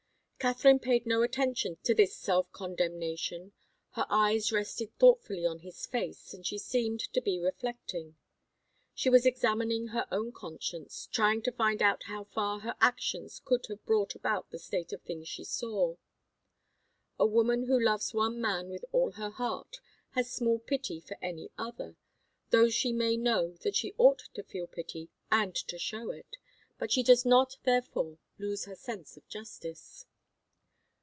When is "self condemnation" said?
2.17-3.53